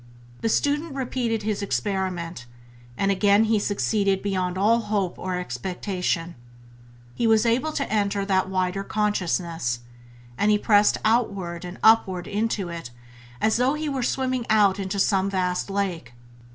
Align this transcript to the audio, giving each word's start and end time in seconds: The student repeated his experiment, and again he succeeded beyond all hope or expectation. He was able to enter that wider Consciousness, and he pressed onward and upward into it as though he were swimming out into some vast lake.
The 0.39 0.49
student 0.49 0.95
repeated 0.95 1.43
his 1.43 1.61
experiment, 1.61 2.47
and 2.97 3.11
again 3.11 3.43
he 3.43 3.59
succeeded 3.59 4.23
beyond 4.23 4.57
all 4.57 4.79
hope 4.79 5.19
or 5.19 5.37
expectation. 5.37 6.33
He 7.13 7.27
was 7.27 7.45
able 7.45 7.71
to 7.73 7.87
enter 7.87 8.25
that 8.25 8.49
wider 8.49 8.83
Consciousness, 8.83 9.81
and 10.39 10.49
he 10.49 10.57
pressed 10.57 10.97
onward 11.05 11.63
and 11.63 11.77
upward 11.83 12.25
into 12.25 12.67
it 12.69 12.89
as 13.39 13.57
though 13.57 13.75
he 13.75 13.89
were 13.89 14.01
swimming 14.01 14.47
out 14.49 14.79
into 14.79 14.97
some 14.97 15.29
vast 15.29 15.69
lake. 15.69 16.13